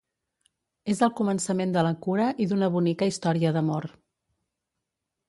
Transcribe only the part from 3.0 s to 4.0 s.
història d'amor.